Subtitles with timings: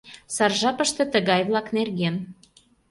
[0.35, 2.15] Сар жапыште тыгай-влак нерген...